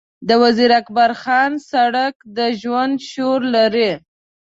د 0.27 0.29
وزیر 0.43 0.71
اکبرخان 0.81 1.51
سړک 1.71 2.13
د 2.37 2.39
ژوند 2.61 2.95
شور 3.11 3.39
لري. 3.55 3.91